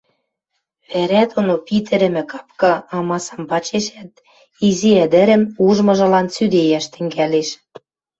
[0.89, 4.11] Вӓрӓ доно питӹрӹмӹ капка амасам пачешӓт,
[4.67, 7.49] изи ӹдӹрӹм ужмыжылан цӱдейӓш тӹнгӓлеш.